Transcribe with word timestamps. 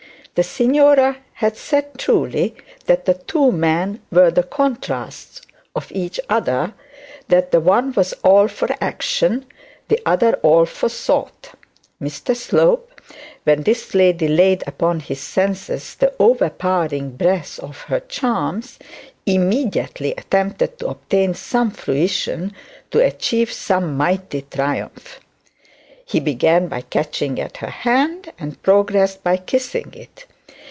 The 0.33 0.43
signora 0.43 1.17
had 1.33 1.57
said 1.57 1.97
truly, 1.99 2.55
that 2.85 3.03
the 3.03 3.15
two 3.15 3.51
men 3.51 3.99
were 4.13 4.31
the 4.31 4.43
contrasts 4.43 5.41
of 5.75 5.91
each 5.91 6.21
other; 6.29 6.73
that 7.27 7.51
the 7.51 7.59
one 7.59 7.91
was 7.91 8.13
all 8.23 8.47
for 8.47 8.69
action, 8.79 9.45
the 9.89 9.99
other 10.05 10.35
all 10.35 10.65
for 10.65 10.87
thought. 10.87 11.49
Mr 12.01 12.33
Slope, 12.33 13.01
when 13.43 13.63
this 13.63 13.93
lady 13.93 14.29
laid 14.29 14.63
upon 14.65 15.01
his 15.01 15.19
senses 15.19 15.95
the 15.95 16.13
overpowering 16.17 17.11
breath 17.17 17.59
of 17.59 17.81
her 17.81 17.99
charms, 17.99 18.79
immediately 19.25 20.13
attempted 20.17 20.79
to 20.79 20.87
obtain 20.87 21.33
some 21.33 21.71
fruition, 21.71 22.53
to 22.91 23.05
achieve 23.05 23.51
some 23.51 23.97
mighty 23.97 24.43
triumph. 24.49 25.19
He 26.03 26.19
began 26.19 26.67
by 26.67 26.81
catching 26.81 27.39
at 27.39 27.57
her 27.57 27.69
hand, 27.69 28.33
and 28.37 28.61
progressed 28.63 29.23
by 29.23 29.37
kissing 29.37 29.93
it. 29.93 30.25